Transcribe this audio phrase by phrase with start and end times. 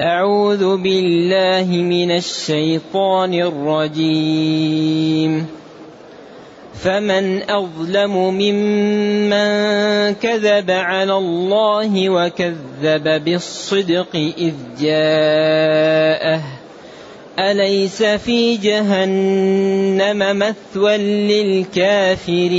[0.00, 5.46] أعوذ بالله من الشيطان الرجيم.
[6.74, 16.42] فمن أظلم ممن كذب على الله وكذب بالصدق إذ جاءه.
[17.38, 22.52] أليس في جهنم مثوى للكافرين؟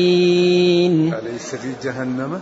[1.13, 2.41] أليس في جهنم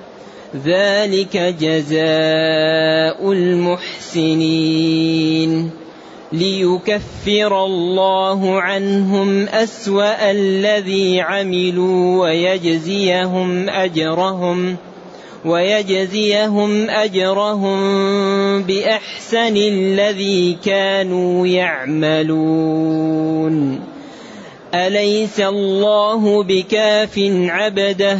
[0.55, 4.71] ذلك جزاء المحسنين.
[6.31, 14.75] ليكفر الله عنهم أسوأ الذي عملوا ويجزيهم أجرهم
[15.45, 17.79] ويجزيهم أجرهم
[18.63, 23.11] بأحسن الذي كانوا يعملون.
[24.73, 28.19] أليس الله بكاف عبده؟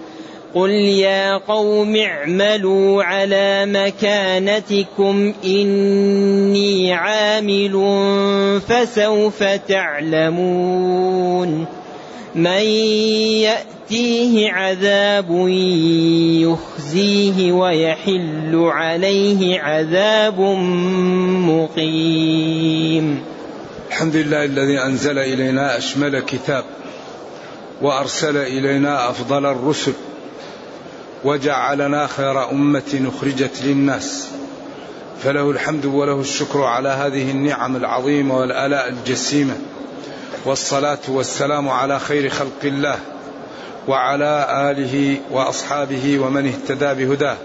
[0.53, 7.71] قل يا قوم اعملوا على مكانتكم اني عامل
[8.67, 10.85] فسوف تعلمون
[12.35, 12.61] من
[13.91, 15.47] ياتيه عذاب
[16.41, 20.39] يخزيه ويحل عليه عذاب
[21.49, 23.23] مقيم
[23.89, 26.63] الحمد لله الذي أنزل إلينا أشمل كتاب
[27.81, 29.93] وأرسل إلينا أفضل الرسل
[31.23, 34.29] وجعلنا خير أمة أخرجت للناس.
[35.23, 39.55] فله الحمد وله الشكر على هذه النعم العظيمة والآلاء الجسيمة.
[40.45, 42.99] والصلاة والسلام على خير خلق الله
[43.87, 47.37] وعلى آله وأصحابه ومن اهتدى بهداه.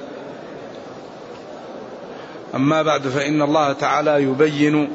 [2.54, 4.92] أما بعد فإن الله تعالى يبين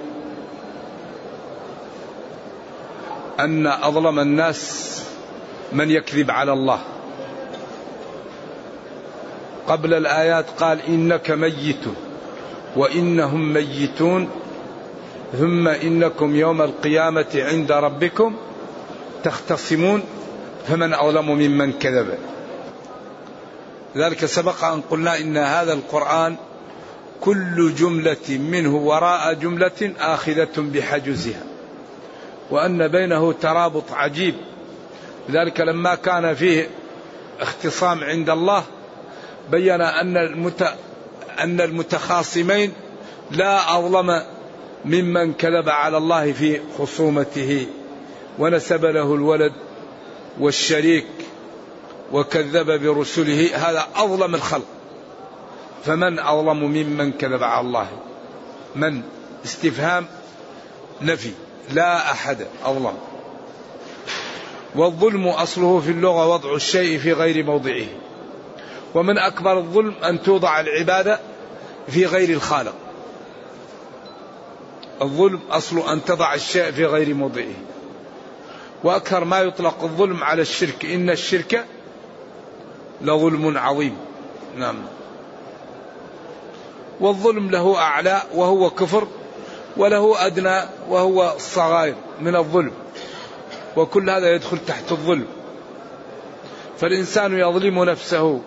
[3.40, 4.92] أن أظلم الناس
[5.74, 6.80] من يكذب على الله.
[9.68, 11.84] قبل الآيات قال إنك ميت
[12.76, 14.30] وإنهم ميتون
[15.40, 18.36] ثم إنكم يوم القيامة عند ربكم
[19.24, 20.04] تختصمون
[20.68, 22.18] فمن أظلم ممن كذب.
[23.98, 26.36] ذلك سبق أن قلنا إن هذا القرآن
[27.22, 31.44] كل جملة منه وراء جملة آخذة بحجزها
[32.52, 34.36] وأن بينه ترابط عجيب.
[35.32, 36.70] ذلك لما كان فيه
[37.42, 38.64] اختصام عند الله
[39.52, 40.74] بين أن المت...
[41.40, 42.74] أن المتخاصمين
[43.32, 44.24] لا أظلم
[44.86, 47.68] ممن كذب على الله في خصومته
[48.40, 49.54] ونسب له الولد
[50.40, 51.08] والشريك
[52.12, 53.56] وكذب برسله.
[53.56, 54.66] هذا أظلم الخلق.
[55.86, 57.88] فمن أظلم ممن كذب على الله؟
[58.76, 59.02] من؟
[59.46, 60.06] استفهام
[61.02, 61.32] نفي.
[61.74, 62.98] لا أحد أظلم.
[64.76, 67.86] والظلم أصله في اللغة وضع الشيء في غير موضعه.
[68.96, 71.20] ومن أكبر الظلم أن توضع العبادة
[71.88, 72.74] في غير الخالق.
[75.02, 77.54] الظلم أصل أن تضع الشيء في غير موضعه.
[78.84, 81.66] وأكثر ما يطلق الظلم على الشرك إن الشرك
[83.02, 83.98] لظلم عظيم.
[84.58, 84.76] نعم.
[87.00, 89.08] والظلم له أعلى وهو كفر
[89.78, 92.72] وله أدنى وهو الصغائر من الظلم.
[93.78, 95.26] وكل هذا يدخل تحت الظلم.
[96.78, 98.42] فالإنسان يظلم نفسه.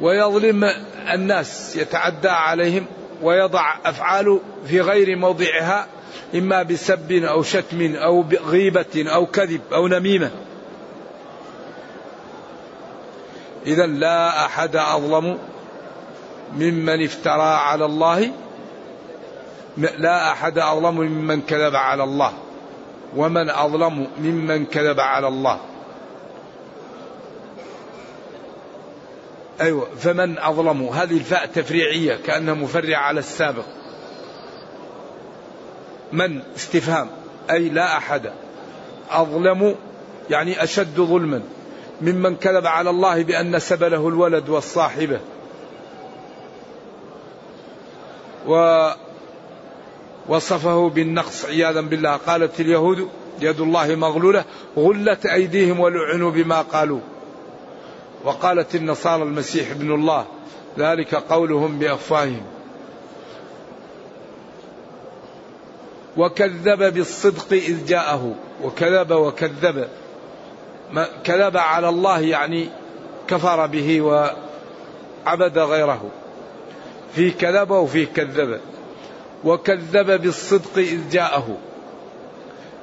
[0.00, 0.64] ويظلم
[1.12, 2.86] الناس يتعدى عليهم
[3.22, 5.86] ويضع أفعاله في غير موضعها
[6.34, 10.30] إما بسب أو شتم أو غيبة أو كذب أو نميمة.
[13.66, 15.38] إذا لا أحد أظلم
[16.52, 18.30] ممن افترى على الله
[19.76, 22.32] لا أحد أظلم ممن كذب على الله
[23.16, 25.60] ومن أظلم ممن كذب على الله.
[29.60, 33.64] أيوة فمن أظلم؟ هذه الفاء تفريعية كأنها مفرعة على السابق.
[36.12, 37.08] من؟ استفهام.
[37.50, 38.30] أي لا أحد.
[39.10, 39.74] أظلم
[40.30, 41.42] يعني أشد ظلما.
[42.00, 45.20] ممن كذب على الله بأن نسب له الولد والصاحبة.
[48.46, 48.86] و
[50.28, 52.16] وصفه بالنقص عياذا بالله.
[52.16, 53.08] قالت اليهود
[53.40, 54.44] يد الله مغلولة
[54.76, 57.00] غلت أيديهم ولعنوا بما قالوا.
[58.24, 60.24] وقالت النصارى المسيح ابن الله
[60.78, 62.42] ذلك قولهم بأفواههم.
[66.16, 69.88] وكذب بالصدق إذ جاءه وكذب وكذب.
[71.24, 72.68] كذب على الله يعني
[73.28, 76.10] كفر به وعبد غيره.
[77.14, 78.60] في كذب وفي كذب.
[79.44, 81.56] وكذب بالصدق إذ جاءه.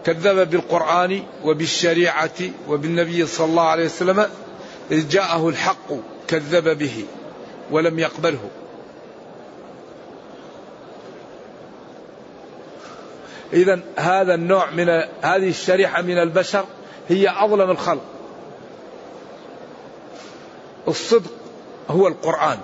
[0.05, 2.39] كذب بالقرآن وبالشريعة
[2.69, 4.25] وبالنبي صلى الله عليه وسلم.
[4.91, 5.93] إذ جاءه الحق
[6.27, 7.05] كذب به
[7.71, 8.49] ولم يقبله.
[13.53, 14.89] إذا هذا النوع من
[15.21, 16.65] هذه الشريحة من البشر
[17.09, 18.03] هي أظلم الخلق.
[20.87, 21.31] الصدق
[21.89, 22.59] هو القرآن.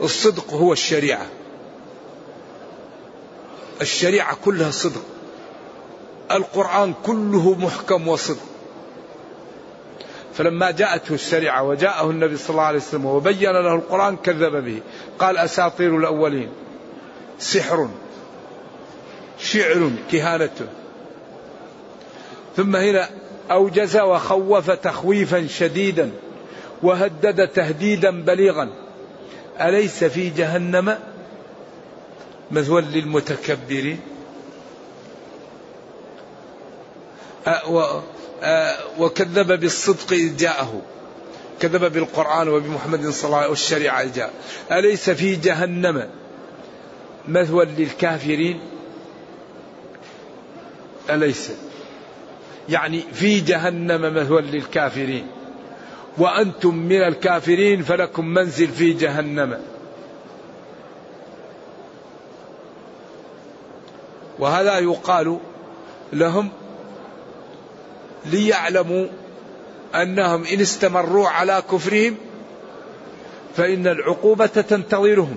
[0.00, 1.26] الصدق هو الشريعة.
[3.80, 5.02] الشريعة كلها صدق.
[6.30, 8.49] القرآن كله محكم وصدق.
[10.40, 14.80] فلما جاءته الشريعة وجاءه النبي صلى الله عليه وسلم وبين له القرآن كذب به.
[15.18, 16.48] قال أساطير الأولين.
[17.38, 17.88] سحر.
[19.38, 20.68] شعر كهانة
[22.56, 23.08] ثم هنا
[23.50, 26.10] أوجز وخوف تخويفا شديدا
[26.82, 28.68] وهدد تهديدا بليغا.
[29.60, 30.98] أليس في جهنم
[32.50, 34.00] مثوى للمتكبرين؟
[38.98, 40.82] وكذب بالصدق إذ جاءه.
[41.60, 44.32] كذب بالقرآن وبمحمد صلى الله عليه وسلم والشريعة جاء
[44.72, 46.08] أليس في جهنم
[47.28, 48.60] مثوى للكافرين؟
[51.10, 51.52] أليس.
[52.68, 55.26] يعني في جهنم مثوى للكافرين.
[56.18, 59.60] وأنتم من الكافرين فلكم منزل في جهنم.
[64.38, 65.38] وهذا يقال
[66.12, 66.48] لهم
[68.26, 69.06] ليعلموا
[69.94, 72.16] أنهم إن استمروا على كفرهم
[73.56, 75.36] فإن العقوبة تنتظرهم.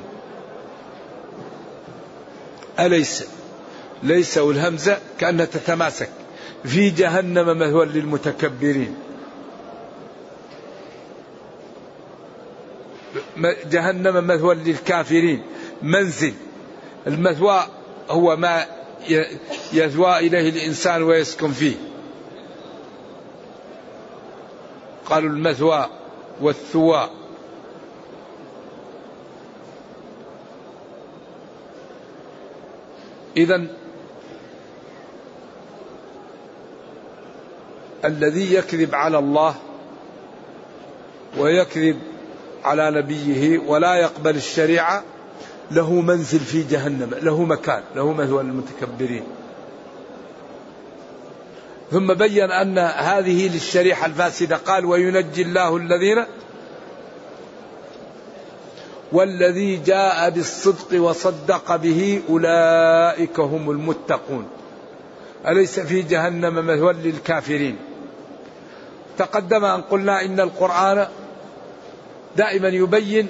[2.79, 3.25] أليس؟
[4.03, 6.09] ليس والهمزه كأنها تتماسك.
[6.63, 8.95] في جهنم مثوى للمتكبرين.
[13.71, 15.43] جهنم مثوى للكافرين.
[15.81, 16.33] منزل.
[17.07, 17.63] المثوى
[18.09, 18.65] هو ما
[19.73, 21.75] يثوى إليه الإنسان ويسكن فيه.
[25.05, 25.89] قالوا المثوى
[26.41, 27.09] والثوى.
[33.37, 33.67] إذا
[38.05, 39.55] الذي يكذب على الله
[41.37, 41.99] ويكذب
[42.63, 45.03] على نبيه ولا يقبل الشريعة
[45.71, 49.23] له منزل في جهنم له مكان له مثوى للمتكبرين.
[51.93, 54.57] ثم بين أن هذه للشريحة الفاسدة.
[54.57, 56.25] قال وينجي الله الذين
[59.11, 64.47] والذي جاء بالصدق وصدق به أولئك هم المتقون.
[65.47, 67.77] أليس في جهنم مثوى للكافرين؟
[69.17, 71.07] تقدم أن قلنا إن القرآن
[72.37, 73.27] دائما يبين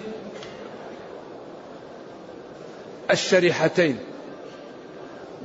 [3.12, 4.00] الشريحتين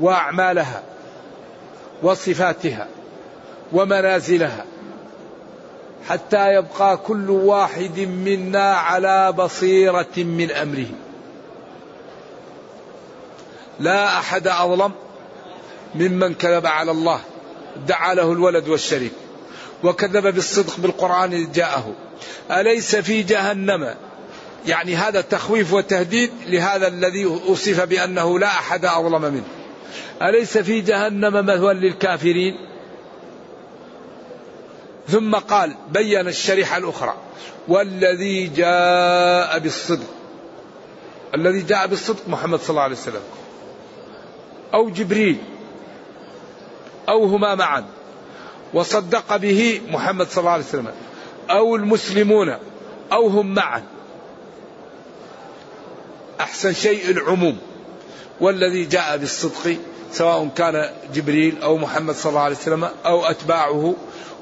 [0.01, 0.83] وأعمالها
[2.03, 2.89] وصفاتها.
[3.73, 4.65] ومنازلها
[6.09, 10.87] حتى يبقى كل واحد منا على بصيرة من أمره.
[13.81, 14.93] لا أحد أظلم
[15.95, 17.21] ممن كذب على الله
[17.87, 19.13] دعا له الولد والشريك
[19.85, 21.93] وكذب بالصدق بالقرآن إذ جاءه.
[22.51, 23.95] أليس في جهنم؟
[24.67, 29.45] يعني هذا تخويف وتهديد لهذا الذي وصف بأنه لا أحد أظلم منه.
[30.23, 32.57] أليس في جهنم مثوى للكافرين؟
[35.09, 37.15] ثم قال بين الشريحة الأخرى
[37.69, 40.07] والذي جاء بالصدق.
[41.35, 43.23] الذي جاء بالصدق محمد صلى الله عليه وسلم.
[44.75, 45.37] أو جبريل.
[47.09, 47.85] أو هما معا.
[48.75, 50.93] وصدق به محمد صلى الله عليه وسلم.
[51.51, 52.57] أو المسلمون.
[53.13, 53.83] أو هم معا.
[56.41, 57.59] أحسن شيء العموم.
[58.41, 59.77] والذي جاء بالصدق
[60.13, 63.95] سواء كان جبريل أو محمد صلى الله عليه وسلم أو أتباعه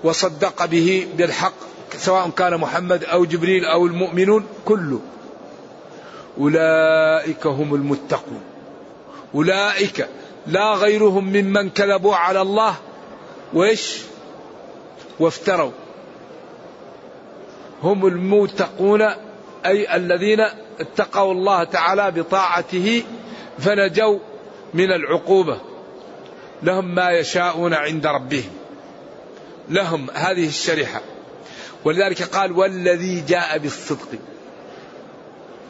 [0.04, 1.52] وصدق به بالحق
[1.96, 5.00] سواء كان محمد أو جبريل أو المؤمنون كله.
[6.38, 8.40] أولئك هم المتقون.
[9.34, 10.08] أولئك
[10.46, 12.74] لا غيرهم ممن كذبوا على الله.
[13.54, 14.00] وإيش؟
[15.20, 15.70] وافتروا.
[17.82, 19.02] هم المتقون
[19.66, 20.40] أي الذين
[20.80, 23.02] اتقوا الله تعالى بطاعته
[23.58, 24.18] فنجوا
[24.76, 25.60] من العقوبة.
[26.62, 28.50] لهم ما يشاءون عند ربهم.
[29.68, 31.00] لهم هذه الشريحة.
[31.84, 34.08] ولذلك قال والذي جاء بالصدق.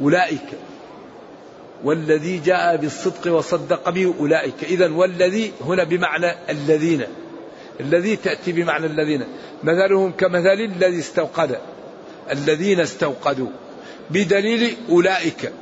[0.01, 0.49] أولئك.
[1.85, 4.65] والذي جاء بالصدق وصدق به أولئك.
[4.65, 7.05] إذا والذي هنا بمعنى الذين.
[7.81, 9.25] الذي تأتي بمعنى الذين.
[9.65, 11.61] مثلهم كمثل الذي استوقد.
[12.31, 13.49] الذين استوقدوا.
[14.11, 15.53] بدليل أولئك.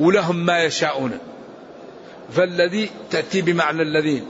[0.00, 1.18] ولهم ما يشاءون.
[2.30, 4.26] فالذي تأتي بمعنى الذين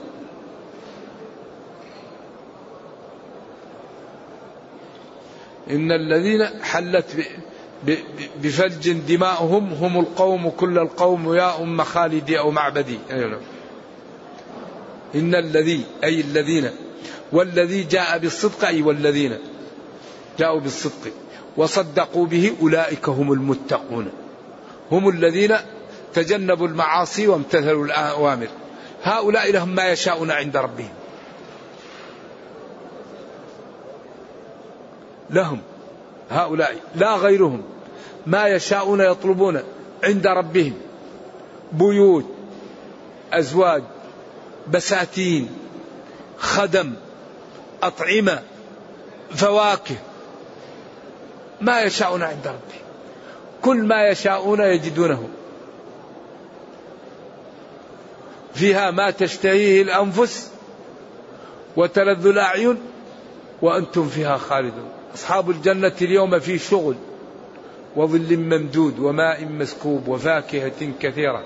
[5.70, 7.06] إن الذين حلت
[8.42, 12.98] بفلج دماؤهم هم القوم كل القوم يا أم خالدي أو معبدي.
[13.10, 13.40] أيوة.
[15.14, 16.70] إن الذي أي الذين.
[17.32, 19.38] والذي جاء بالصدق أي والذين
[20.38, 21.12] جاءوا بالصدق.
[21.56, 24.10] وصدقوا به أولئك هم المتقون.
[24.92, 25.56] هم الذين
[26.16, 28.48] تجنبوا المعاصي وامتثلوا الأوامر.
[29.02, 30.92] هؤلاء لهم ما يشاءون عند ربهم.
[35.30, 35.60] لهم
[36.30, 37.62] هؤلاء لا غيرهم
[38.26, 39.62] ما يشاءون يطلبون
[40.04, 40.74] عند ربهم.
[41.72, 42.24] بيوت
[43.32, 43.82] أزواج
[44.68, 45.48] بساتين
[46.38, 46.92] خدم
[47.82, 48.42] أطعمة
[49.30, 49.96] فواكه
[51.60, 52.86] ما يشاءون عند ربهم.
[53.62, 55.28] كل ما يشاءون يجدونه.
[58.56, 60.50] فيها ما تشتهيه الأنفس
[61.76, 62.78] وتلذ الأعين
[63.62, 64.88] وأنتم فيها خالدون.
[65.14, 66.94] أصحاب الجنة اليوم في شغل
[67.96, 71.44] وظل ممدود وماء مسكوب وفاكهة كثيرة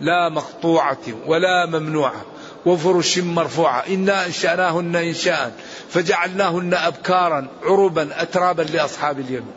[0.00, 2.24] لا مقطوعة ولا ممنوعة
[2.66, 3.84] وفرش مرفوعة.
[3.88, 5.56] إنا أنشأناهن إنشاء
[5.88, 9.52] فجعلناهن أبكارا عربا أترابا لأصحاب اليمين.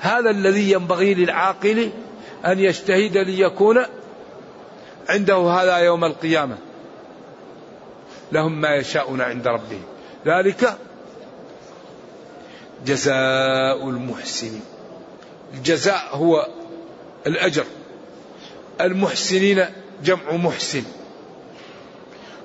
[0.00, 1.90] هذا الذي ينبغي للعاقل
[2.46, 3.82] أن يجتهد ليكون
[5.08, 6.58] عنده هذا يوم القيامة.
[8.32, 9.82] لهم ما يشاءون عند ربهم.
[10.26, 10.78] ذلك
[12.86, 14.62] جزاء المحسنين.
[15.54, 16.48] الجزاء هو
[17.26, 17.64] الأجر.
[18.80, 19.64] المحسنين
[20.04, 20.82] جمع محسن.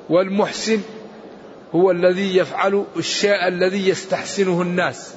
[0.09, 0.81] والمحسن
[1.75, 5.13] هو الذي يفعل الشيء الذي يستحسنه الناس.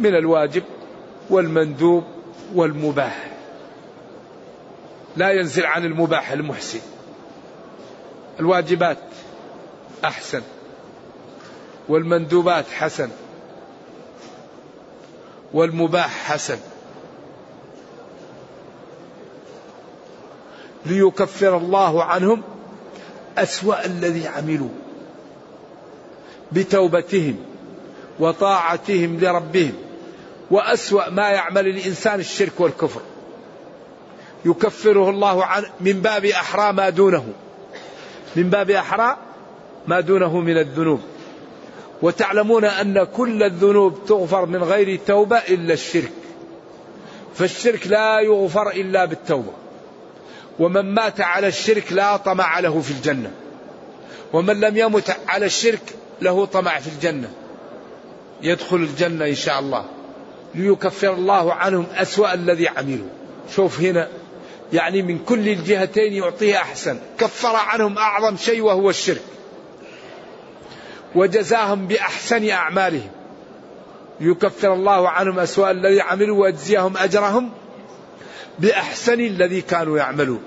[0.00, 0.62] من الواجب
[1.30, 2.04] والمندوب
[2.54, 3.39] والمباح.
[5.16, 6.80] لا ينزل عن المباح المحسن.
[8.40, 8.98] الواجبات
[10.04, 10.42] أحسن.
[11.88, 13.08] والمندوبات حسن.
[15.52, 16.58] والمباح حسن.
[20.86, 22.42] ليكفر الله عنهم
[23.38, 24.68] أسوأ الذي عملوا.
[26.52, 27.36] بتوبتهم
[28.18, 29.74] وطاعتهم لربهم.
[30.50, 33.00] وأسوأ ما يعمل الإنسان الشرك والكفر.
[34.44, 37.26] يكفره الله عن من باب أحرى ما دونه.
[38.36, 39.16] من باب أحرى
[39.86, 41.00] ما دونه من الذنوب.
[42.02, 46.12] وتعلمون أن كل الذنوب تغفر من غير توبة إلا الشرك.
[47.34, 49.52] فالشرك لا يغفر إلا بالتوبة.
[50.58, 53.30] ومن مات على الشرك لا طمع له في الجنة.
[54.32, 57.30] ومن لم يمت على الشرك له طمع في الجنة.
[58.42, 59.84] يدخل الجنة إن شاء الله.
[60.54, 63.08] ليكفر الله عنهم أسوأ الذي عملوا.
[63.56, 64.08] شوف هنا
[64.72, 66.98] يعني من كل الجهتين يعطيه أحسن.
[67.18, 69.22] كفر عنهم أعظم شيء وهو الشرك.
[71.14, 73.10] وجزاهم بأحسن أعمالهم.
[74.20, 77.50] يكفر الله عنهم أسوأ الذي عملوا ويجزيهم أجرهم
[78.58, 80.42] بأحسن الذي كانوا يعملون.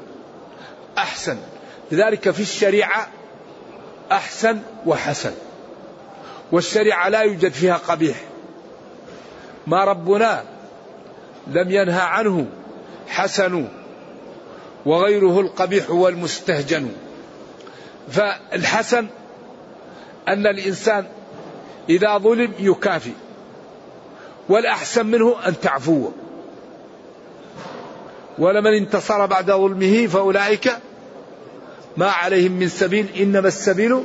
[0.97, 1.37] أحسن.
[1.91, 3.07] لذلك في الشريعة
[4.11, 5.33] أحسن وحسن.
[6.51, 8.17] والشريعة لا يوجد فيها قبيح.
[9.67, 10.43] ما ربنا
[11.47, 12.47] لم ينهى عنه
[13.07, 13.67] حسن
[14.85, 16.91] وغيره القبيح والمستهجن.
[18.09, 19.07] فالحسن
[20.27, 21.05] أن الإنسان
[21.89, 23.11] إذا ظلم يكافي
[24.49, 26.09] والأحسن منه أن تعفو.
[28.39, 30.77] ولمن انتصر بعد ظلمه فأولئك
[31.97, 34.03] ما عليهم من سبيل إنما السبيل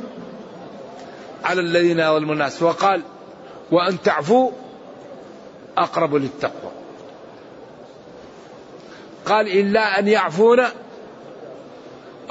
[1.43, 2.63] على الذين يظلمون الناس.
[2.63, 3.01] وقال
[3.71, 4.51] وأن تعفوا
[5.77, 6.78] أقرب للتقوى.
[9.29, 10.59] قال إلا أن يعفون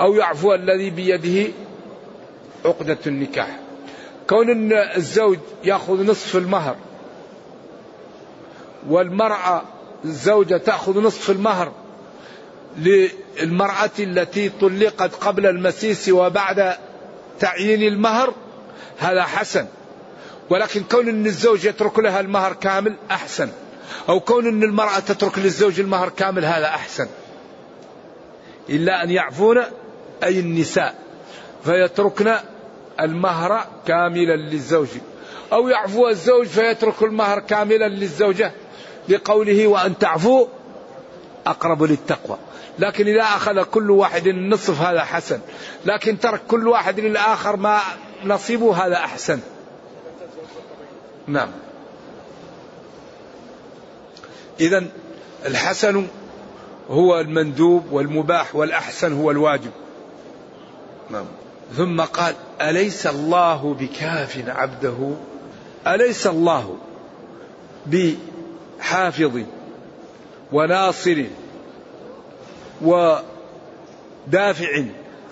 [0.01, 1.53] أو يعفو الذي بيده
[2.65, 3.59] عقدة النكاح.
[4.29, 6.77] كون أن الزوج يأخذ نصف المهر
[8.89, 9.63] والمرأة
[10.05, 11.73] الزوجة تأخذ نصف المهر
[12.77, 16.77] للمرأة التي طلقت قبل المسيس وبعد
[17.41, 18.35] تعيين المهر
[18.99, 19.67] هذا حسن.
[20.51, 23.49] ولكن كون أن الزوج يترك لها المهر كامل أحسن.
[24.09, 27.07] أو كون أن المرأة تترك للزوج المهر كامل هذا أحسن.
[28.71, 29.63] إلا أن يعفون
[30.25, 30.95] أي النساء.
[31.65, 32.35] فيتركن
[33.01, 34.89] المهر كاملا للزوج.
[35.53, 38.53] أو يعفو الزوج فيترك المهر كاملا للزوجة
[39.09, 40.47] لقوله وأن تعفو
[41.47, 42.37] أقرب للتقوى.
[42.79, 45.41] لكن إذا أخذ كل واحد النصف هذا حسن.
[45.85, 47.81] لكن ترك كل واحد للآخر ما
[48.25, 49.41] نصيبه هذا أحسن.
[51.27, 51.49] نعم.
[54.61, 54.85] إذا
[55.47, 56.07] الحسن
[56.91, 59.71] هو المندوب والمباح والأحسن هو الواجب.
[61.11, 61.27] نعم.
[61.77, 65.15] ثم قال أليس الله بكاف عبده؟
[65.87, 66.79] أليس الله
[67.87, 69.41] بحافظ
[70.53, 71.25] وناصر
[72.83, 73.23] ودافع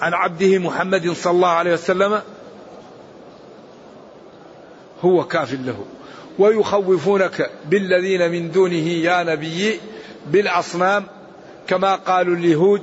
[0.01, 2.23] عن عبده محمد صلى الله عليه وسلم؟
[5.05, 5.85] هو كاف له.
[6.39, 9.81] ويخوفونك بالذين من دونه يا نبي
[10.27, 11.05] بالأصنام
[11.69, 12.83] كما قالوا اليهود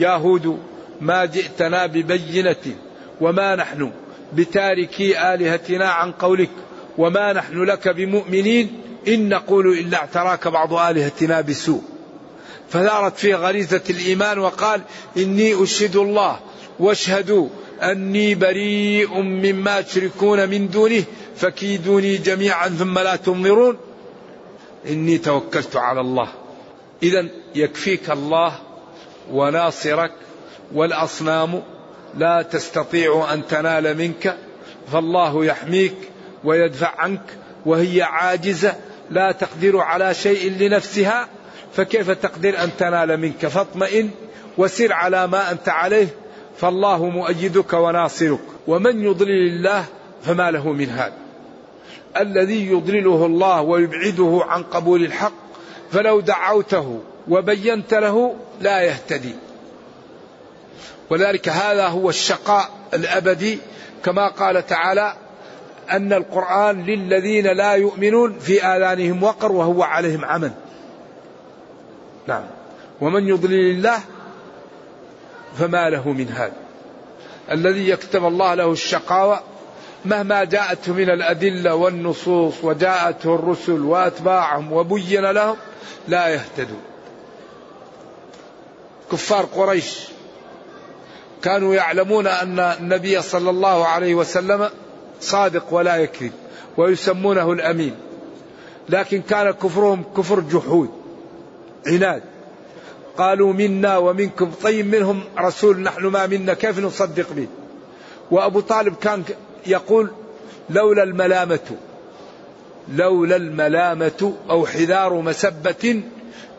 [0.00, 0.58] يا هود
[1.00, 2.76] ما جئتنا ببينة
[3.20, 3.92] وما نحن
[4.32, 6.50] بتاركي آلهتنا عن قولك
[6.98, 11.82] وما نحن لك بمؤمنين إن نقول إلا اعتراك بعض آلهتنا بسوء.
[12.68, 14.80] فثارت فيه غريزة الإيمان وقال
[15.16, 16.38] إني أشهد الله
[16.78, 17.48] واشهدوا
[17.82, 21.04] أني بريء مما تشركون من دونه
[21.36, 23.76] فكيدوني جميعا ثم لا تنظرون.
[24.88, 26.28] إني توكلت على الله.
[27.02, 28.58] إذا يكفيك الله
[29.32, 30.12] وناصرك
[30.74, 31.62] والأصنام.
[32.18, 34.36] لا تستطيع أن تنال منك.
[34.92, 35.96] فالله يحميك
[36.44, 37.22] ويدفع عنك
[37.66, 38.74] وهي عاجزة.
[39.10, 41.28] لا تقدر على شيء لنفسها.
[41.72, 44.10] فكيف تقدر أن تنال منك؟ فاطمئن
[44.58, 46.08] وسر على ما أنت عليه.
[46.58, 48.40] فالله مؤيدك وناصرك.
[48.66, 49.84] ومن يضلل الله
[50.22, 51.25] فما له من هاد.
[52.20, 55.32] الذي يضلله الله ويبعده عن قبول الحق
[55.90, 59.34] فلو دعوته وبينت له لا يهتدي.
[61.10, 63.58] ولذلك هذا هو الشقاء الأبدي
[64.04, 65.14] كما قال تعالى
[65.90, 70.52] أن القرآن للذين لا يؤمنون في آذانهم وقر وهو عليهم عمل.
[72.26, 72.44] نعم.
[73.00, 73.98] ومن يضلل الله
[75.58, 76.52] فما له من هاد.
[77.50, 79.40] الذي يكتب الله له الشقاوة
[80.06, 85.56] مهما جاءته من الأدلة والنصوص وجاءته الرسل وأتباعهم وبين لهم
[86.08, 86.82] لا يهتدون
[89.12, 90.00] كفار قريش
[91.42, 94.70] كانوا يعلمون أن النبي صلى الله عليه وسلم
[95.20, 96.32] صادق ولا يكذب
[96.76, 97.94] ويسمونه الأمين.
[98.88, 100.90] لكن كان كفرهم كفر جحود
[101.86, 102.22] عناد.
[103.18, 107.46] قالوا منا ومنكم طيب منهم رسول نحن ما منا كيف نصدق به؟
[108.30, 109.24] وأبو طالب كان
[109.66, 110.10] يقول
[110.70, 111.76] لولا الملامة
[112.94, 116.02] لولا الملامة أو حذار مسبة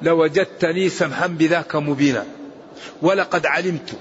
[0.02, 2.26] لوجدتني سمحا بذاك مبينا.
[3.02, 3.94] ولقد علمت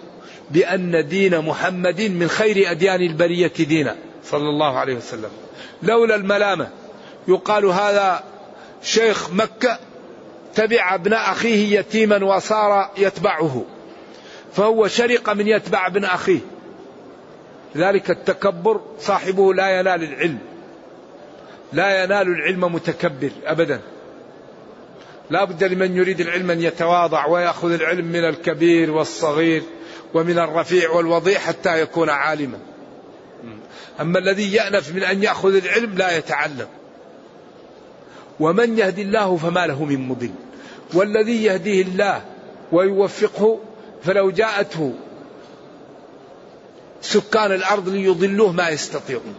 [0.50, 3.96] بأن دين محمد من خير أديان البرية دينا.
[4.24, 5.30] صلى الله عليه وسلم.
[5.82, 6.68] لولا الملامة.
[7.28, 8.24] يقال هذا
[8.82, 9.78] شيخ مكة
[10.54, 13.64] تبع ابن أخيه يتيما وصار يتبعه
[14.54, 16.40] فهو شرق من يتبع ابن أخيه.
[17.76, 20.38] ذلك التكبر صاحبه لا ينال العلم.
[21.72, 23.80] لا ينال العلم متكبر أبدا.
[25.30, 29.62] لا بد لمن يريد العلم أن يتواضع ويأخذ العلم من الكبير والصغير
[30.14, 32.58] ومن الرفيع والوضيع حتى يكون عالما.
[34.00, 36.66] أما الذي يأنف من أن يأخذ العلم لا يتعلم.
[38.40, 40.30] ومن يهدي الله فما له من مضل.
[40.94, 42.22] والذي يهديه الله
[42.72, 43.60] ويوفقه
[44.02, 44.94] فلو جاءته
[47.06, 49.34] سكان الأرض ليضلوه ما يستطيعون.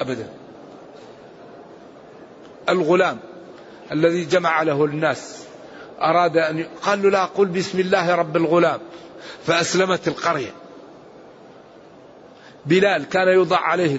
[0.00, 0.28] أبدا.
[2.68, 3.18] الغلام
[3.92, 5.44] الذي جمع له الناس
[6.00, 8.80] أراد أن قال له لا قل بسم الله رب الغلام.
[9.46, 10.54] فأسلمت القرية.
[12.66, 13.98] بلال كان يوضع عليه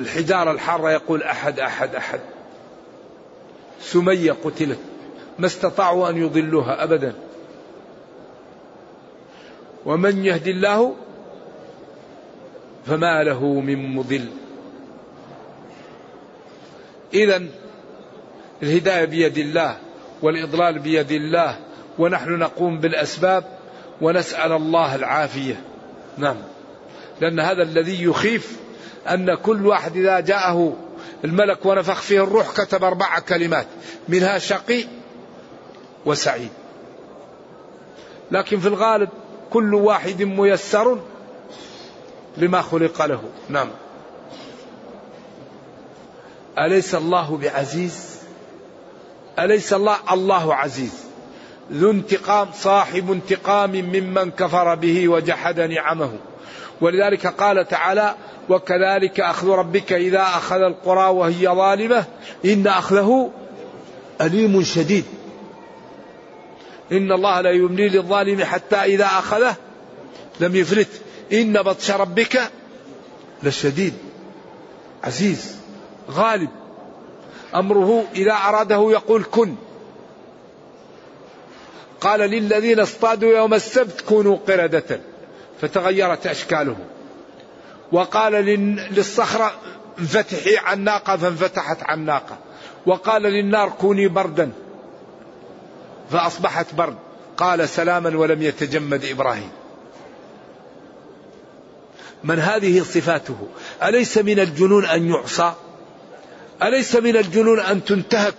[0.00, 2.20] الحجارة الحارة يقول أحد أحد أحد.
[3.80, 4.78] سمية قتلت.
[5.38, 7.14] ما استطاعوا أن يضلوها أبدا.
[9.86, 10.94] ومن يهدي الله
[12.86, 14.26] فما له من مضل.
[17.14, 17.42] إذا
[18.62, 19.76] الهداية بيد الله
[20.22, 21.58] والإضلال بيد الله
[21.98, 23.44] ونحن نقوم بالأسباب
[24.00, 25.60] ونسأل الله العافية.
[26.18, 26.36] نعم.
[27.20, 28.56] لأن هذا الذي يخيف
[29.06, 30.76] أن كل واحد إذا جاءه
[31.24, 33.66] الملك ونفخ فيه الروح كتب أربع كلمات
[34.08, 34.84] منها شقي
[36.06, 36.50] وسعيد.
[38.30, 39.08] لكن في الغالب
[39.50, 40.98] كل واحد ميسر
[42.36, 43.22] لما خلق له.
[43.48, 43.68] نعم.
[46.58, 48.16] أليس الله بعزيز؟
[49.38, 51.04] أليس الله الله عزيز؟
[51.72, 56.12] ذو انتقام صاحب انتقام ممن كفر به وجحد نعمه.
[56.80, 58.14] ولذلك قال تعالى
[58.48, 62.04] وكذلك أخذ ربك إذا أخذ القرى وهي ظالمة
[62.44, 63.30] إن أخذه
[64.20, 65.04] أليم شديد.
[66.92, 69.56] إن الله لا يملي للظالم حتى إذا أخذه
[70.40, 70.88] لم يفلت
[71.32, 72.50] إن بطش ربك
[73.42, 73.94] لشديد
[75.04, 75.56] عزيز
[76.10, 76.50] غالب.
[77.54, 79.54] أمره إذا أراده يقول كن.
[82.00, 85.00] قال للذين اصطادوا يوم السبت كونوا قردة
[85.60, 86.78] فتغيرت أشكالهم
[87.92, 88.32] وقال
[88.90, 89.52] للصخرة
[89.98, 92.38] انفتحي عن ناقة فانفتحت عن ناقة
[92.86, 94.50] وقال للنار كوني بردا
[96.10, 96.96] فأصبحت برد.
[97.36, 99.50] قال سلاما ولم يتجمد إبراهيم.
[102.26, 103.36] من هذه صفاته؟
[103.82, 105.52] أليس من الجنون أن يعصى؟
[106.62, 108.34] أليس من الجنون أن تنتهك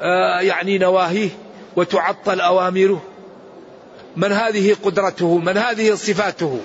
[0.00, 1.28] آه يعني نواهيه
[1.76, 3.02] وتعطل أوامره؟
[4.16, 6.60] من هذه قدرته؟ من هذه صفاته؟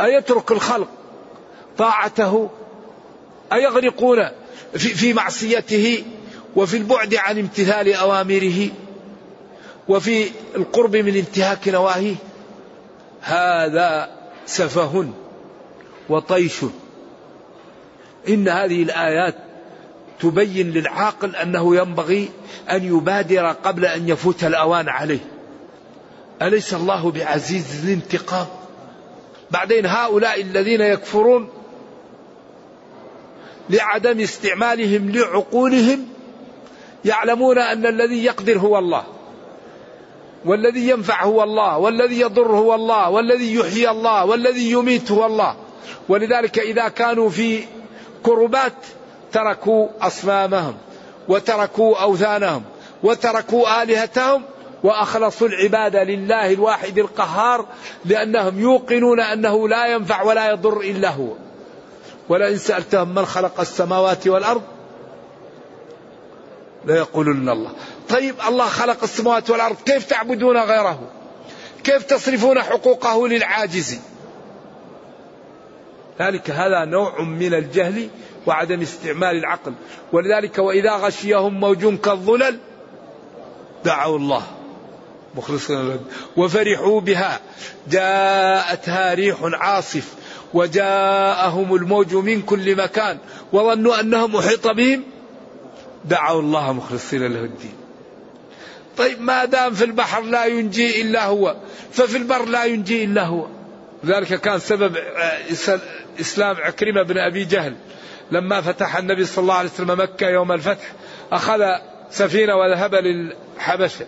[0.00, 0.88] أيترك الخلق
[1.78, 2.50] طاعته؟
[3.52, 4.28] أيغرقون
[4.72, 6.04] في, في معصيته
[6.56, 8.68] وفي البعد عن امتثال أوامره
[9.88, 12.14] وفي القرب من انتهاك نواهيه؟
[13.20, 14.17] هذا
[14.48, 15.04] سفه
[16.08, 16.64] وطيش.
[18.28, 19.34] إن هذه الآيات
[20.20, 22.30] تبين للعاقل أنه ينبغي
[22.70, 25.24] أن يبادر قبل أن يفوت الأوان عليه.
[26.42, 28.46] أليس الله بعزيز الانتقام
[29.50, 31.48] بعدين هؤلاء الذين يكفرون
[33.70, 36.06] لعدم استعمالهم لعقولهم
[37.04, 39.04] يعلمون أن الذي يقدر هو الله.
[40.48, 45.56] والذي ينفع هو الله والذي يضر هو الله والذي يحيي الله والذي يميت هو الله.
[46.08, 47.64] ولذلك إذا كانوا في
[48.22, 48.72] كربات
[49.32, 50.74] تركوا أصنامهم
[51.28, 52.62] وتركوا أوثانهم
[53.02, 54.42] وتركوا آلهتهم
[54.84, 57.66] وأخلصوا العبادة لله الواحد القهار
[58.04, 61.32] لأنهم يوقنون أنه لا ينفع ولا يضر إلا هو.
[62.28, 64.62] ولئن سألتهم من خلق السماوات والأرض
[66.84, 67.70] ليقولن الله.
[68.08, 69.76] طيب الله خلق السماوات والأرض.
[69.86, 71.10] كيف تعبدون غيره؟
[71.84, 73.98] كيف تصرفون حقوقه للعاجز؟
[76.20, 78.08] ذلك هذا نوع من الجهل
[78.46, 79.74] وعدم استعمال العقل.
[80.12, 82.58] ولذلك وإذا غشيهم موج كالظلل
[83.84, 84.42] دعوا الله.
[85.34, 86.00] مخلصين
[86.36, 87.40] وفرحوا بها.
[87.88, 90.14] جاءتها ريح عاصف
[90.54, 93.18] وجاءهم الموج من كل مكان
[93.52, 95.02] وظنوا أنهم أحيط بهم.
[96.04, 97.87] دعوا الله مخلصين له الدين.
[98.98, 101.56] طيب ما دام في البحر لا ينجي إلا هو
[101.92, 103.46] ففي البر لا ينجي إلا هو.
[104.06, 105.78] ذلك كان سبب آه،
[106.20, 107.74] إسلام عكرمة بن أبي جهل.
[108.30, 110.92] لما فتح النبي صلى الله عليه وسلم مكة يوم الفتح
[111.32, 111.62] أخذ
[112.10, 114.06] سفينة وذهب للحبشة.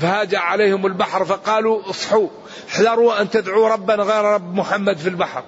[0.00, 2.28] فهاج عليهم البحر فقالوا اصحوا
[2.68, 5.44] احذروا أن تدعوا ربا غير رب محمد في البحر.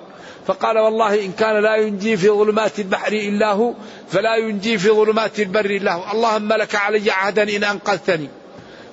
[0.46, 3.74] فقال والله إن كان لا ينجي في ظلمات البحر إلا هو
[4.10, 6.12] فلا ينجي في ظلمات البر إلا هو.
[6.12, 8.28] اللهم لك علي عهدا إن أنقذتني.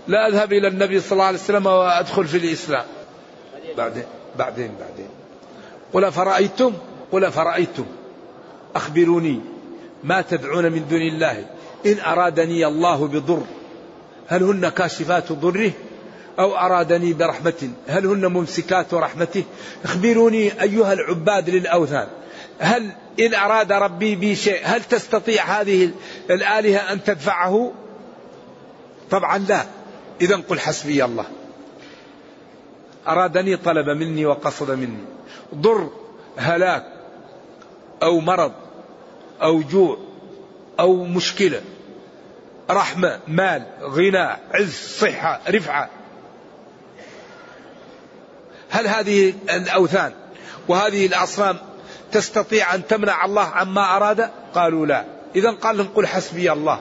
[0.09, 2.85] لا أذهب إلى النبي صلى الله عليه وسلم وأدخل في الإسلام.
[3.77, 4.03] بعدين
[4.39, 5.09] بعدين بعدين.
[5.93, 6.73] قل فرأيتم
[7.11, 7.85] قل فرأيتم
[8.75, 9.41] أخبروني.
[10.03, 11.45] ما تدعون من دون الله؟
[11.85, 13.43] إن أرادني الله بضر.
[14.27, 15.71] هل هن كاشفات ضره؟
[16.39, 17.71] أو أرادني برحمة.
[17.87, 19.43] هل هن ممسكات رحمته؟
[19.83, 22.07] اخبروني أيها العباد للأوثان.
[22.59, 25.89] هل إن أراد ربي بي شيء هل تستطيع هذه
[26.29, 27.71] الآلهة أن تدفعه؟
[29.11, 29.78] طبعا لا.
[30.21, 31.25] إذا قل حسبي الله.
[33.07, 35.03] أرادني طلب مني وقصد مني.
[35.55, 35.89] ضر
[36.37, 36.85] هلاك
[38.03, 38.51] أو مرض
[39.41, 39.97] أو جوع
[40.79, 41.61] أو مشكلة.
[42.69, 45.89] رحمة مال غنى عز صحة رفعة.
[48.69, 50.13] هل هذه الأوثان
[50.67, 51.57] وهذه الأصنام
[52.11, 55.05] تستطيع أن تمنع الله عما أراد؟ قالوا لا.
[55.35, 56.79] إذا قال لهم قل حسبي الله.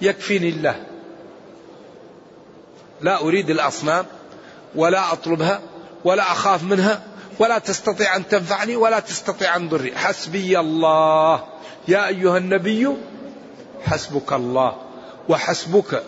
[0.00, 0.86] يكفيني الله.
[3.00, 4.06] لا أريد الأصنام
[4.74, 5.60] ولا أطلبها
[6.04, 7.02] ولا أخاف منها
[7.38, 11.44] ولا تستطيع أن تنفعني ولا تستطيع أن تضري حسبي الله.
[11.88, 12.88] يا أيها النبي
[13.86, 14.76] حسبك الله
[15.28, 16.02] وحسبك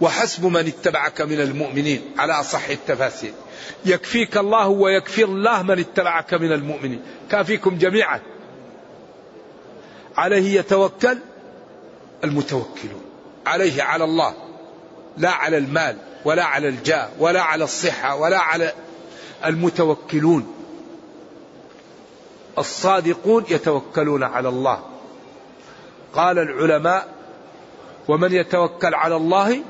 [0.00, 2.02] وحسب من اتبعك من المؤمنين.
[2.18, 3.32] على أصح التفاسير.
[3.84, 7.02] يكفيك الله ويكفي الله من اتبعك من المؤمنين.
[7.30, 8.20] كافيكم جميعا.
[10.16, 11.18] عليه يتوكل
[12.24, 13.02] المتوكلون.
[13.46, 14.47] عليه على الله.
[15.18, 18.72] لا على المال ولا على الجاه ولا على الصحة ولا على
[19.44, 20.54] المتوكلون.
[22.58, 24.82] الصادقون يتوكلون على الله.
[26.14, 27.08] قال العلماء
[28.08, 29.62] ومن يتوكل على الله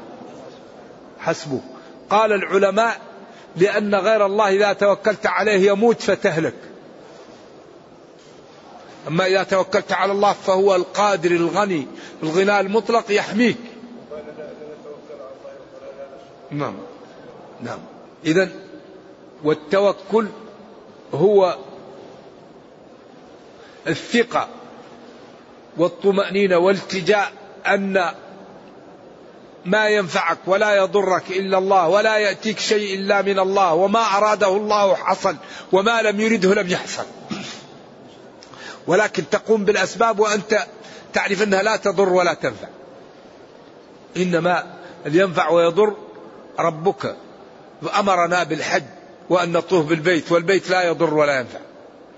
[1.20, 1.60] حسبه.
[2.10, 3.00] قال العلماء
[3.56, 6.54] لأن غير الله إذا توكلت عليه يموت فتهلك.
[9.08, 11.86] أما إذا توكلت على الله فهو القادر الغني
[12.22, 13.56] الغناء المطلق يحميك.
[16.50, 16.74] نعم.
[17.62, 17.78] نعم.
[18.24, 18.48] إذا
[19.44, 20.26] والتوكل
[21.14, 21.56] هو
[23.86, 24.48] الثقة
[25.76, 27.32] والطمأنينة والتجاء
[27.66, 28.12] أن
[29.64, 34.94] ما ينفعك ولا يضرك إلا الله ولا يأتيك شيء إلا من الله وما أراده الله
[34.94, 35.36] حصل
[35.72, 37.04] وما لم يرده لم يحصل
[38.86, 40.66] ولكن تقوم بالأسباب وأنت
[41.12, 42.68] تعرف أنها لا تضر ولا تنفع.
[44.16, 44.74] إنما
[45.06, 45.96] ينفع ويضر
[46.58, 47.16] ربك
[47.98, 48.82] أمرنا بالحج
[49.30, 51.58] وأن نطوف بالبيت والبيت لا يضر ولا ينفع.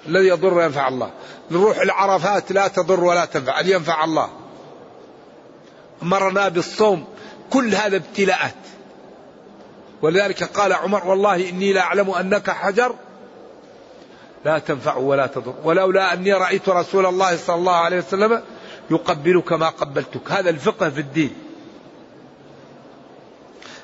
[0.07, 1.11] الذي يضر وينفع الله.
[1.50, 4.31] نروح العرفات لا تضر ولا تنفع ينفع الله.
[6.03, 7.05] أمرنا بالصوم
[7.50, 8.55] كل هذا ابتلاءات.
[10.03, 12.94] ولذلك قال عمر والله إني لا أعلم أنك حجر.
[14.44, 15.55] لا تنفع ولا تضر.
[15.64, 18.42] ولولا أني رأيت رسول الله صلى الله عليه وسلم
[18.90, 20.33] يقبلك ما قبلتك.
[20.33, 21.49] هذا الفقه في الدين.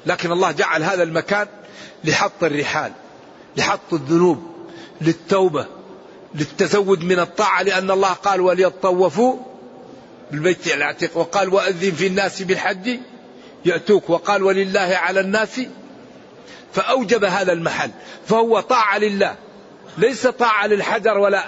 [0.06, 1.46] لكن الله جعل هذا المكان
[2.04, 2.92] لحط الرحال
[3.56, 4.42] لحط الذنوب
[5.00, 5.66] للتوبة
[6.34, 9.36] للتزود من الطاعة لأن الله قال وليطوفوا
[10.30, 12.98] بالبيت العتيق وقال وأذن في الناس بالحج
[13.64, 15.60] يأتوك وقال ولله على الناس
[16.72, 17.90] فأوجب هذا المحل
[18.26, 19.34] فهو طاعة لله
[19.98, 21.44] ليس طاعة للحجر ولا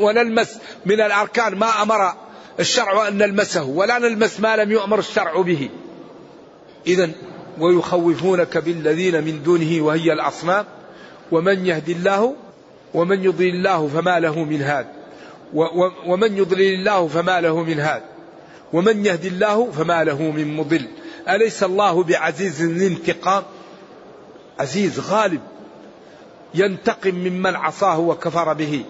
[0.00, 2.14] ونلمس من الأركان ما أمر
[2.60, 5.70] الشرع أن نلمسه ولا نلمس ما لم يؤمر الشرع به.
[6.86, 7.10] إذا
[7.58, 10.64] ويخوفونك بالذين من دونه وهي الأصنام.
[11.32, 12.34] ومن يهدي الله
[12.94, 14.86] ومن يضلل الله فما له من هاد.
[16.06, 18.02] ومن يضلل الله فما له من هاد.
[18.72, 20.88] ومن يهدي الله فما له من مضل.
[21.28, 23.42] أليس الله بعزيز الانتقام؟
[24.60, 25.40] عزيز غالب.
[26.54, 28.84] ينتقم ممن عصاه وكفر به.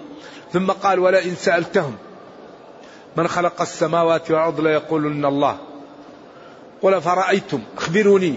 [0.53, 1.97] ثم قال ولئن سألتهم
[3.17, 5.59] من خلق السماوات والأرض ليقولن الله.
[6.83, 8.35] قل فرأيتم أخبروني.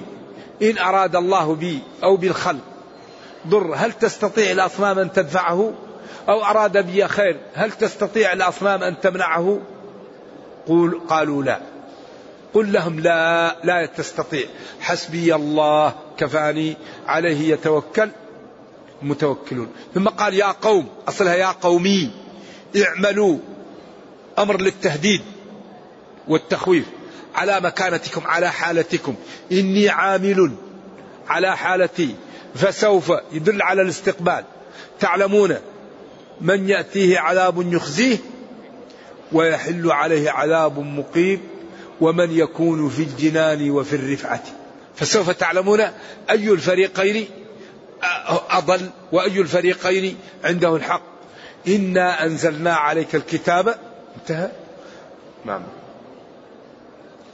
[0.62, 2.62] إن أراد الله بي أو بالخلق.
[3.48, 5.74] ضر هل تستطيع الأصنام أن تدفعه؟
[6.30, 9.60] أو أراد بي خير هل تستطيع الأصنام أن تمنعه؟
[10.67, 11.60] قول قالوا لا.
[12.54, 14.46] قل لهم لا لا تستطيع.
[14.80, 18.10] حسبي الله كفاني عليه يتوكل.
[19.02, 19.67] متوكلون.
[19.93, 22.12] ثم قال يا قوم أصلها يا قومي
[22.86, 23.38] اعملوا
[24.39, 25.22] أمر للتهديد
[26.28, 26.86] والتخويف.
[27.38, 29.15] على مكانتكم على حالتكم.
[29.52, 30.52] إني عامل
[31.28, 32.15] على حالتي.
[32.56, 34.43] فسوف يدل على الاستقبال.
[35.00, 35.58] تعلمون
[36.41, 38.17] من يأتيه عذاب يخزيه
[39.32, 41.41] ويحل عليه عذاب مقيم
[42.02, 44.43] ومن يكون في الجنان وفي الرفعة.
[44.95, 45.82] فسوف تعلمون
[46.30, 47.28] أي الفريقين
[48.50, 51.02] أضل وأي الفريقين عنده الحق
[51.67, 53.76] إنا أنزلنا عليك الكتاب.
[54.21, 54.52] انتهى.
[55.45, 55.62] نعم.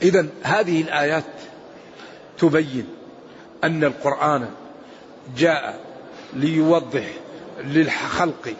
[0.04, 1.24] إذا هذه الآيات
[2.38, 2.88] تبين
[3.63, 4.50] أن القرآن
[5.38, 5.80] جاء
[6.34, 7.06] ليوضح
[7.63, 8.54] للخلق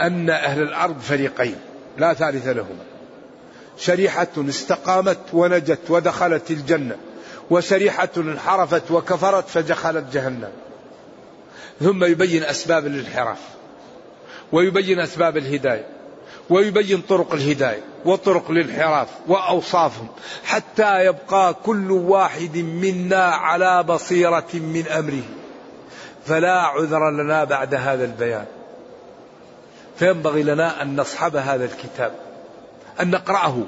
[0.00, 1.56] أن أهل الأرض فريقين
[1.98, 2.84] لا ثالث لهما.
[3.78, 6.96] شريحة استقامت ونجت ودخلت الجنة
[7.50, 10.50] وشريحة انحرفت وكفرت فدخلت جهنم.
[11.80, 13.38] ثم يبين أسباب الانحراف
[14.52, 15.97] ويبين أسباب الهداية.
[16.50, 20.08] ويبين طرق الهداية وطرق الانحراف وأوصافهم
[20.44, 25.22] حتى يبقى كل واحد منا على بصيرة من أمره.
[26.26, 28.44] فلا عذر لنا بعد هذا البيان.
[29.98, 32.12] فينبغي لنا أن نصحب هذا الكتاب
[33.00, 33.62] أن نقرأه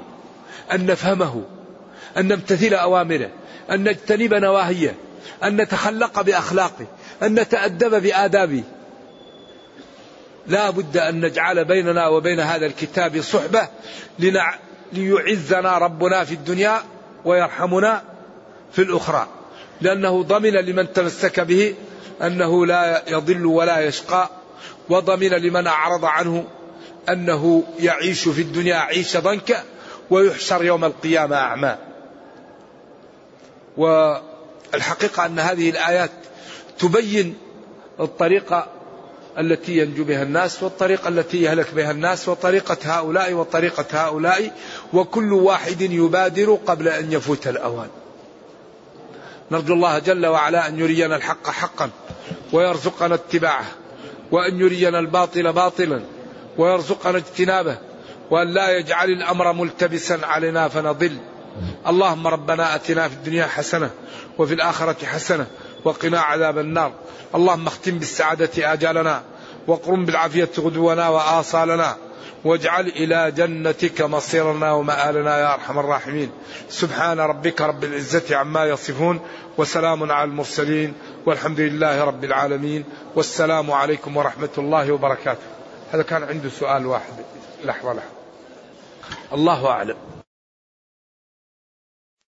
[0.71, 1.43] أن نفهمه
[2.17, 3.29] أن نمتثل أوامره
[3.71, 4.95] أن نجتنب نواهيه
[5.43, 6.85] أن نتخلق بأخلاقه
[7.23, 8.63] أن نتأدب بآدابه.
[10.47, 13.67] لا بد أن نجعل بيننا وبين هذا الكتاب صحبة
[14.19, 14.55] لنع...
[14.93, 16.83] ليعزنا ربنا في الدنيا
[17.25, 18.03] ويرحمنا
[18.71, 19.27] في الأخرى.
[19.81, 21.75] لأنه ضمن لمن تمسك به
[22.21, 24.29] أنه لا يضل ولا يشقى
[24.89, 26.47] وضمن لمن أعرض عنه
[27.09, 29.63] أنه يعيش في الدنيا عيش ضنك
[30.09, 31.75] ويحشر يوم القيامة أعمى.
[33.77, 36.11] والحقيقة أن هذه الآيات
[36.79, 37.37] تبين
[37.99, 38.67] الطريقة
[39.39, 44.51] التي ينجو بها الناس والطريقة التي يهلك بها الناس وطريقة هؤلاء وطريقة هؤلاء
[44.93, 47.87] وكل واحد يبادر قبل أن يفوت الأوان.
[49.51, 51.89] نرجو الله جل وعلا أن يرينا الحق حقا
[52.53, 53.65] ويرزقنا اتباعه
[54.31, 56.01] وأن يرينا الباطل باطلا
[56.57, 57.77] ويرزقنا اجتنابه
[58.31, 61.17] وأن لا يجعل الأمر ملتبسا علينا فنضل.
[61.87, 63.89] اللهم ربنا أتنا في الدنيا حسنة
[64.37, 65.47] وفي الآخرة حسنة
[65.83, 66.91] وقنا عذاب النار.
[67.35, 69.23] اللهم اختم بالسعادة آجالنا
[69.67, 71.97] وقرم بالعافية غدونا وآصالنا
[72.45, 76.31] واجعل إلى جنتك مصيرنا ومآلنا يا أرحم الراحمين.
[76.69, 79.19] سبحان ربك رب العزة عما يصفون
[79.57, 80.93] وسلام على المرسلين
[81.25, 85.47] والحمد لله رب العالمين والسلام عليكم ورحمة الله وبركاته.
[85.91, 87.13] هذا كان عنده سؤال واحد
[87.65, 88.11] لحظة لحظة.
[89.33, 90.10] الله أعلم.